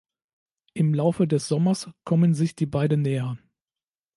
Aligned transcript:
Im 0.73 0.95
Laufe 0.95 1.27
des 1.27 1.47
Sommers 1.47 1.87
kommen 2.05 2.33
sich 2.33 2.55
die 2.55 2.65
beiden 2.65 3.03
näher. 3.03 3.37